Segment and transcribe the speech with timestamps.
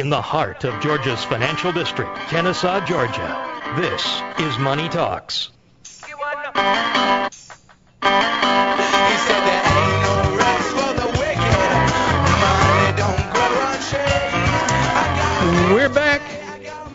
[0.00, 3.74] in the heart of Georgia's financial district, Kennesaw, Georgia.
[3.76, 4.02] This
[4.38, 5.50] is Money Talks.
[15.68, 16.22] We're back.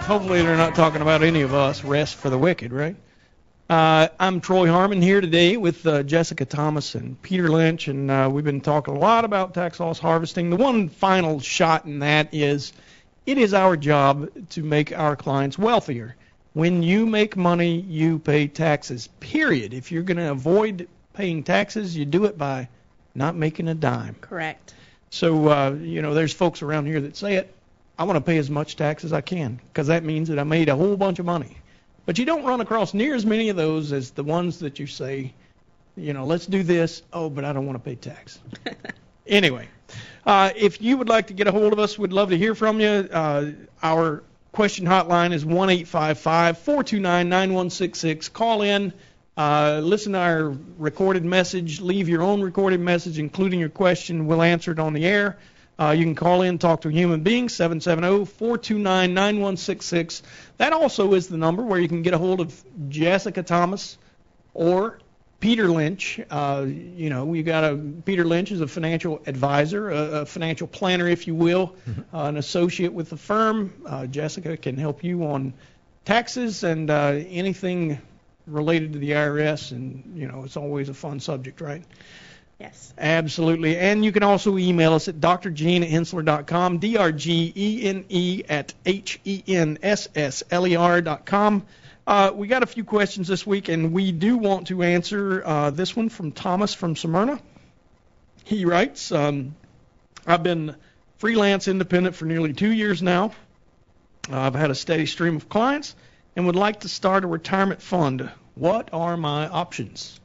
[0.00, 1.84] Hopefully, they're not talking about any of us.
[1.84, 2.96] Rest for the wicked, right?
[3.70, 8.28] Uh, I'm Troy Harmon here today with uh, Jessica Thomas and Peter Lynch, and uh,
[8.32, 10.50] we've been talking a lot about tax loss harvesting.
[10.50, 12.72] The one final shot in that is
[13.28, 16.16] it is our job to make our clients wealthier.
[16.54, 19.74] When you make money, you pay taxes, period.
[19.74, 22.70] If you're going to avoid paying taxes, you do it by
[23.14, 24.16] not making a dime.
[24.22, 24.72] Correct.
[25.10, 27.54] So, uh, you know, there's folks around here that say it.
[27.98, 30.44] I want to pay as much tax as I can because that means that I
[30.44, 31.58] made a whole bunch of money.
[32.06, 34.86] But you don't run across near as many of those as the ones that you
[34.86, 35.34] say,
[35.96, 37.02] you know, let's do this.
[37.12, 38.38] Oh, but I don't want to pay tax.
[39.26, 39.68] anyway,
[40.26, 42.54] uh, if you would like to get a hold of us, we'd love to hear
[42.54, 42.88] from you.
[42.88, 43.52] Uh,
[43.82, 48.28] our question hotline is 1 855 429 9166.
[48.28, 48.92] Call in.
[49.36, 51.80] Uh, listen to our recorded message.
[51.80, 54.26] Leave your own recorded message, including your question.
[54.26, 55.38] We'll answer it on the air.
[55.78, 60.22] Uh, you can call in, talk to a human being, 770-429-9166.
[60.56, 63.96] That also is the number where you can get a hold of Jessica Thomas
[64.54, 64.97] or
[65.48, 66.20] Peter Lynch.
[66.28, 70.66] Uh, you know, we got a Peter Lynch is a financial advisor, a, a financial
[70.66, 72.14] planner, if you will, mm-hmm.
[72.14, 73.72] uh, an associate with the firm.
[73.86, 75.54] Uh, Jessica can help you on
[76.04, 77.98] taxes and uh, anything
[78.46, 81.82] related to the IRS, and you know, it's always a fun subject, right?
[82.60, 82.92] Yes.
[82.98, 83.78] Absolutely.
[83.78, 89.40] And you can also email us at drgene at D-R-G-E-N-E at H-E-N-S-S-L-E-R
[91.00, 91.62] dot com.
[92.08, 95.68] Uh, we got a few questions this week, and we do want to answer uh,
[95.68, 97.38] this one from Thomas from Smyrna.
[98.44, 99.54] He writes, um,
[100.26, 100.74] I've been
[101.18, 103.32] freelance independent for nearly two years now.
[104.32, 105.94] Uh, I've had a steady stream of clients
[106.34, 108.30] and would like to start a retirement fund.
[108.54, 110.18] What are my options?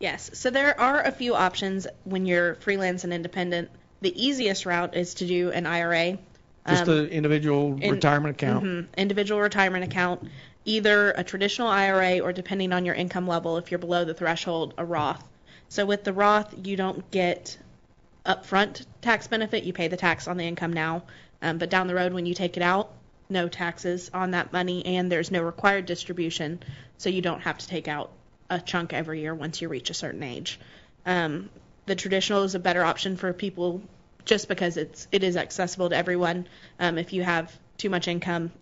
[0.00, 0.32] Yes.
[0.34, 3.70] So there are a few options when you're freelance and independent.
[4.02, 6.18] The easiest route is to do an IRA.
[6.68, 8.64] Just um, an individual in, retirement account.
[8.64, 10.28] Mm-hmm, individual retirement account,
[10.64, 14.74] either a traditional IRA or depending on your income level, if you're below the threshold,
[14.78, 15.22] a Roth.
[15.68, 17.58] So with the Roth, you don't get
[18.24, 19.64] upfront tax benefit.
[19.64, 21.04] You pay the tax on the income now,
[21.42, 22.90] um, but down the road when you take it out,
[23.28, 26.62] no taxes on that money, and there's no required distribution,
[26.98, 28.10] so you don't have to take out
[28.50, 30.58] a chunk every year once you reach a certain age.
[31.06, 31.50] Um,
[31.86, 33.82] the traditional is a better option for people
[34.24, 36.46] just because it's it is accessible to everyone.
[36.78, 38.52] Um, if you have too much income,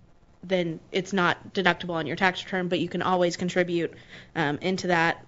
[0.44, 3.92] then it's not deductible on your tax return, but you can always contribute
[4.34, 5.24] um, into that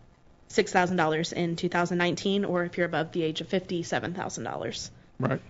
[0.48, 4.44] six thousand dollars in 2019, or if you're above the age of 50, seven thousand
[4.44, 4.90] dollars.
[5.18, 5.40] Right.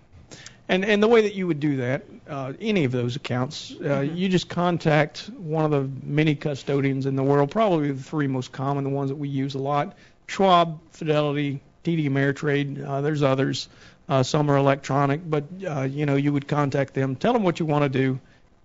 [0.68, 3.84] And and the way that you would do that, uh, any of those accounts, uh,
[3.84, 4.16] mm-hmm.
[4.16, 8.50] you just contact one of the many custodians in the world, probably the three most
[8.50, 9.94] common, the ones that we use a lot:
[10.26, 12.86] Schwab, Fidelity, TD Ameritrade.
[12.86, 13.68] Uh, there's others.
[14.08, 17.60] Uh, some are electronic, but uh, you know you would contact them, tell them what
[17.60, 18.18] you want to do,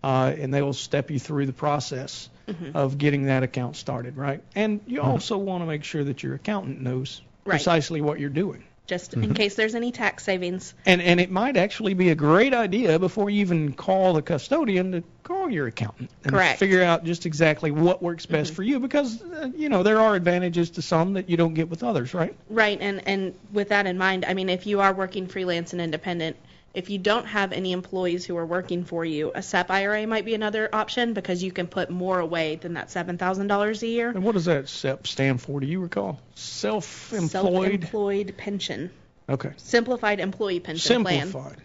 [0.04, 2.76] uh, and they will step you through the process mm-hmm.
[2.76, 4.44] of getting that account started, right?
[4.56, 5.10] And you mm-hmm.
[5.10, 7.54] also want to make sure that your accountant knows right.
[7.54, 9.24] precisely what you're doing just mm-hmm.
[9.24, 10.74] in case there's any tax savings.
[10.86, 14.92] And and it might actually be a great idea before you even call the custodian
[14.92, 16.60] to call your accountant and Correct.
[16.60, 18.56] figure out just exactly what works best mm-hmm.
[18.56, 21.70] for you because uh, you know there are advantages to some that you don't get
[21.70, 22.36] with others, right?
[22.50, 25.81] Right, and and with that in mind, I mean if you are working freelance and
[25.81, 26.36] independent,
[26.74, 30.25] if you don't have any employees who are working for you, a SEP IRA might
[30.25, 34.09] be another option because you can put more away than that $7,000 a year.
[34.09, 35.59] And what does that SEP stand for?
[35.59, 36.19] Do you recall?
[36.35, 37.31] Self-employed.
[37.31, 38.91] Self-employed pension.
[39.28, 39.52] Okay.
[39.57, 41.31] Simplified employee pension Simplified.
[41.31, 41.56] plan.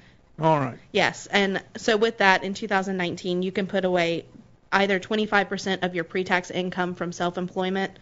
[0.41, 0.79] All right.
[0.91, 4.25] Yes, and so with that, in 2019, you can put away
[4.73, 7.93] either 25% of your pre-tax income from self-employment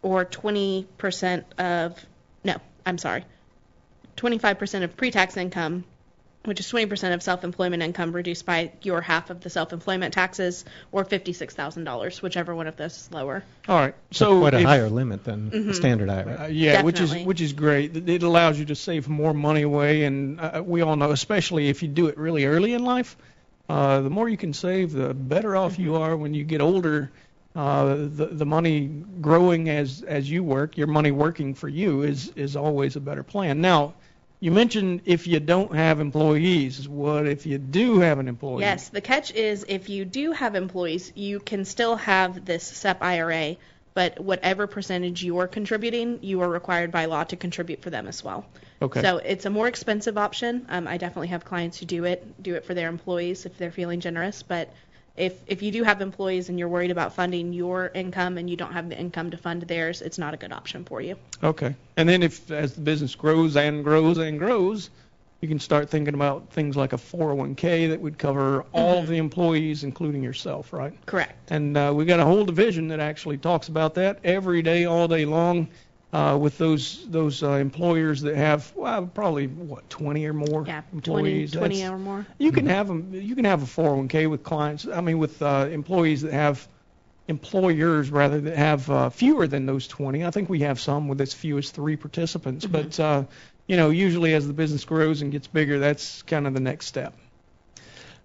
[0.00, 2.02] or 20% of
[2.42, 2.56] no,
[2.86, 3.24] I'm sorry,
[4.16, 5.84] 25% of pre-tax income
[6.44, 11.04] which is 20% of self-employment income reduced by your half of the self-employment taxes, or
[11.04, 13.44] $56,000, whichever one of those is lower.
[13.68, 13.94] All right.
[14.10, 15.68] So quite a if, higher limit than mm-hmm.
[15.68, 16.42] the standard IRA.
[16.42, 16.84] Uh, yeah, Definitely.
[16.84, 18.08] which is which is great.
[18.08, 21.82] It allows you to save more money away, and uh, we all know, especially if
[21.82, 23.16] you do it really early in life,
[23.68, 25.82] uh, the more you can save, the better off mm-hmm.
[25.82, 27.10] you are when you get older.
[27.54, 28.86] Uh, the the money
[29.20, 33.22] growing as as you work, your money working for you is is always a better
[33.22, 33.60] plan.
[33.60, 33.94] Now
[34.42, 36.88] you mentioned if you don't have employees.
[36.88, 38.62] What if you do have an employee?
[38.62, 43.00] Yes, the catch is if you do have employees, you can still have this SEP
[43.00, 43.54] IRA,
[43.94, 48.24] but whatever percentage you're contributing, you are required by law to contribute for them as
[48.24, 48.44] well.
[48.82, 49.00] Okay.
[49.00, 50.66] So it's a more expensive option.
[50.68, 53.70] Um, I definitely have clients who do it, do it for their employees if they're
[53.70, 54.42] feeling generous.
[54.42, 54.74] But
[55.16, 58.56] if if you do have employees and you're worried about funding your income and you
[58.56, 61.16] don't have the income to fund theirs, it's not a good option for you.
[61.42, 61.74] Okay.
[61.96, 64.90] And then if as the business grows and grows and grows,
[65.42, 69.18] you can start thinking about things like a 401k that would cover all of the
[69.18, 70.94] employees, including yourself, right?
[71.04, 71.50] Correct.
[71.50, 75.08] And uh, we got a whole division that actually talks about that every day, all
[75.08, 75.68] day long,
[76.12, 80.82] uh, with those those uh, employers that have well, probably what 20 or more Yeah,
[80.92, 81.52] employees.
[81.52, 82.26] 20 That's- or more.
[82.38, 83.14] You can have them.
[83.14, 84.86] You can have a 401k with clients.
[84.86, 86.68] I mean, with uh, employees that have
[87.28, 90.24] employers rather that have uh, fewer than those 20.
[90.24, 92.66] I think we have some with as few as three participants.
[92.66, 93.24] But uh,
[93.66, 96.86] you know, usually as the business grows and gets bigger, that's kind of the next
[96.86, 97.16] step.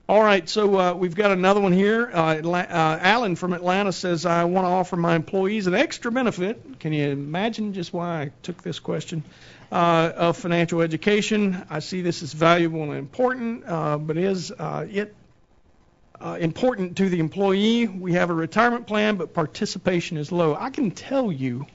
[0.10, 2.10] All right, so uh, we've got another one here.
[2.14, 6.80] Uh, uh, Alan from Atlanta says, I want to offer my employees an extra benefit.
[6.80, 9.22] Can you imagine just why I took this question?
[9.70, 11.62] Uh, of financial education.
[11.70, 15.14] I see this as valuable and important, uh, but is uh, it
[16.22, 17.90] important to the employee?
[17.90, 20.56] We have a retirement plan, but participation is low.
[20.56, 21.66] I can tell you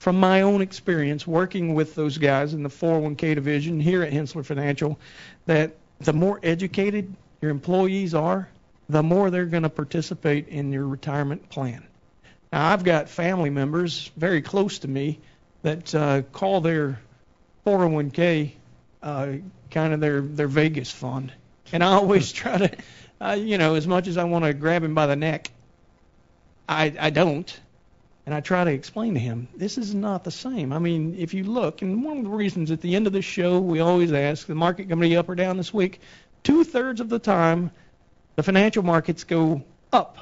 [0.00, 4.44] from my own experience working with those guys in the 401k division here at Henssler
[4.44, 4.98] Financial
[5.46, 8.48] that the more educated your employees are,
[8.88, 11.86] the more they're going to participate in your retirement plan.
[12.52, 15.20] Now, I've got family members very close to me
[15.62, 17.00] that uh, call their
[17.66, 18.52] 401k
[19.02, 19.32] uh,
[19.70, 21.32] kind of their their Vegas fund,
[21.72, 22.76] and I always try to,
[23.20, 25.50] uh, you know, as much as I want to grab him by the neck,
[26.68, 27.60] I I don't,
[28.24, 30.72] and I try to explain to him this is not the same.
[30.72, 33.22] I mean, if you look, and one of the reasons at the end of the
[33.22, 36.00] show we always ask the market going to be up or down this week.
[36.48, 37.70] Two thirds of the time,
[38.36, 39.62] the financial markets go
[39.92, 40.16] up.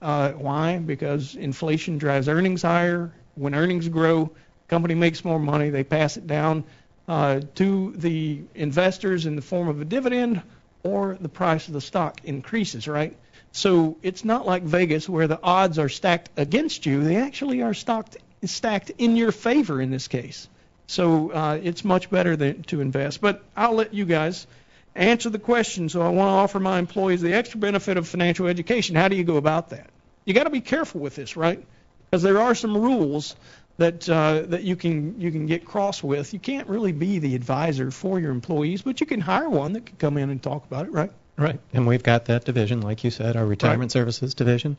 [0.00, 0.78] Uh, why?
[0.78, 3.10] Because inflation drives earnings higher.
[3.34, 4.30] When earnings grow,
[4.68, 5.70] company makes more money.
[5.70, 6.62] They pass it down
[7.08, 10.42] uh, to the investors in the form of a dividend,
[10.84, 12.86] or the price of the stock increases.
[12.86, 13.16] Right.
[13.50, 17.02] So it's not like Vegas where the odds are stacked against you.
[17.02, 20.48] They actually are stocked, stacked in your favor in this case.
[20.86, 23.20] So uh, it's much better than, to invest.
[23.20, 24.46] But I'll let you guys
[24.94, 25.88] answer the question.
[25.88, 28.96] So I want to offer my employees the extra benefit of financial education.
[28.96, 29.90] How do you go about that?
[30.24, 31.64] You got to be careful with this, right?
[32.10, 33.36] Because there are some rules
[33.76, 36.32] that uh, that you can you can get cross with.
[36.32, 39.86] You can't really be the advisor for your employees, but you can hire one that
[39.86, 41.10] can come in and talk about it, right?
[41.36, 41.58] Right.
[41.72, 44.76] And we've got that division, like you said, our retirement services division.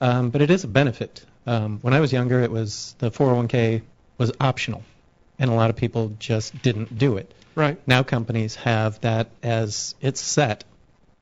[0.00, 1.24] Um, but it is a benefit.
[1.46, 3.82] Um, when I was younger, it was the 401k
[4.18, 4.82] was optional,
[5.38, 7.32] and a lot of people just didn't do it.
[7.54, 7.80] Right.
[7.86, 10.64] Now companies have that as it's set,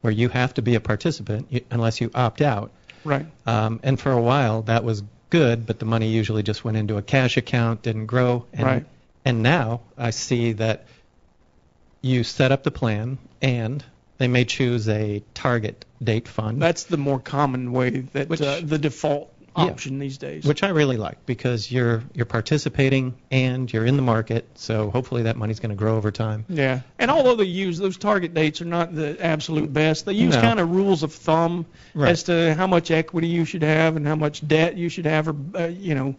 [0.01, 2.73] where you have to be a participant unless you opt out.
[3.05, 3.27] Right.
[3.47, 6.97] Um, and for a while, that was good, but the money usually just went into
[6.97, 8.47] a cash account, didn't grow.
[8.53, 8.87] And, Right.
[9.25, 10.87] And now I see that
[12.03, 13.83] you set up the plan, and
[14.19, 18.61] they may choose a target date fund, That's the more common way that Which- uh,
[18.63, 19.65] the default Yeah.
[19.67, 20.45] option these days.
[20.45, 24.49] which I really like because you're you're participating and you're in the market.
[24.55, 26.45] So hopefully that money's going to grow over time.
[26.49, 30.35] Yeah, and although they use those target dates are not the absolute best, they use
[30.35, 30.41] No.
[30.41, 32.11] kind of rules of thumb Right.
[32.11, 35.29] as to how much equity you should have and how much debt you should have,
[35.29, 36.17] or uh, you know,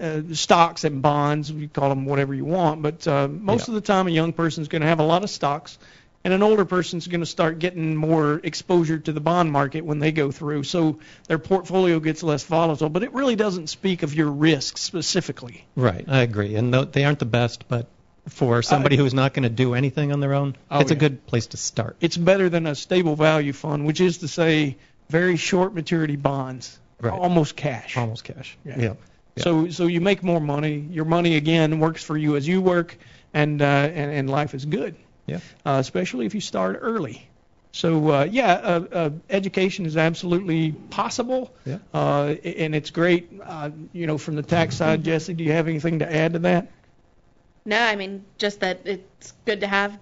[0.00, 1.50] uh, stocks and bonds.
[1.50, 3.74] You call them whatever you want, but uh, most Yeah.
[3.74, 5.78] of the time a young person's going to have a lot of stocks,
[6.24, 9.98] and an older person's going to start getting more exposure to the bond market when
[9.98, 10.64] they go through.
[10.64, 15.66] So their portfolio gets less volatile, but it really doesn't speak of your risk specifically.
[15.76, 16.54] Right, I agree.
[16.56, 17.88] And they aren't the best, but
[18.28, 21.26] for somebody who's not going to do anything on their own, Oh, it's a good
[21.26, 21.96] place to start.
[22.00, 24.78] it's better than a stable value fund, which is to say
[25.10, 27.12] very short maturity bonds, Right.
[27.12, 27.98] almost cash.
[27.98, 28.56] Almost cash.
[28.64, 28.74] Yeah.
[28.78, 28.94] yeah.
[29.36, 29.42] Yeah.
[29.42, 30.86] So so you make more money.
[30.90, 32.96] Your money again works for you as you work,
[33.34, 34.94] and uh, and, and life is good,
[35.26, 35.38] Yeah.
[35.64, 37.28] uh, especially if you start early.
[37.72, 41.78] So uh, yeah, uh, uh, education is absolutely possible, Yeah.
[41.92, 43.30] uh, and it's great.
[43.44, 46.38] Uh, you know, from the tax side, Jesse, do you have anything to add to
[46.40, 46.70] that?
[47.66, 49.98] No, I mean just that it's good to have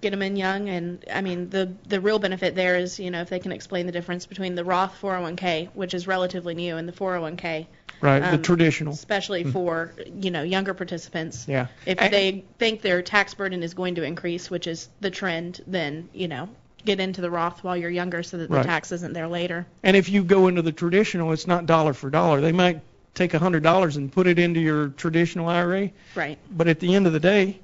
[0.00, 3.22] get them in young, and I mean the the real benefit there is you know
[3.22, 6.88] if they can explain the difference between the Roth 401k, which is relatively new, and
[6.88, 7.66] the 401k,
[8.00, 8.92] Right, the Um, traditional.
[8.92, 11.46] especially for you know younger participants.
[11.48, 11.66] Yeah.
[11.86, 15.62] If And- they think their tax burden is going to increase, which is the trend,
[15.66, 16.48] then you know
[16.84, 18.64] get into the Roth while you're younger so that the Right.
[18.66, 19.66] tax isn't there later.
[19.82, 22.40] And if you go into the traditional, it's not dollar for dollar.
[22.40, 22.80] They might
[23.14, 26.38] take a hundred dollars and put it into your traditional IRA, Right.
[26.54, 27.58] but at the end of the day,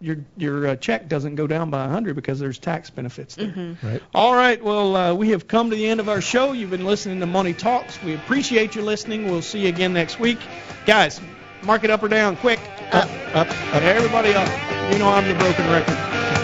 [0.00, 3.48] your your uh, check doesn't go down by 100 because there's tax benefits there.
[3.48, 3.86] Mm-hmm.
[3.86, 4.02] Right.
[4.14, 4.62] All right.
[4.62, 6.52] Well, uh, we have come to the end of our show.
[6.52, 8.02] You've been listening to Money Talks.
[8.02, 9.26] We appreciate your listening.
[9.30, 10.38] We'll see you again next week,
[10.86, 11.20] guys.
[11.62, 12.60] Mark it up or down, quick.
[12.92, 13.82] Up, up, up.
[13.82, 14.48] Everybody up.
[14.92, 15.96] You know I'm the broken record.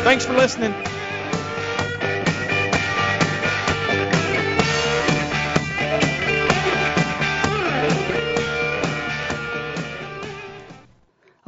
[0.02, 0.72] Thanks for listening.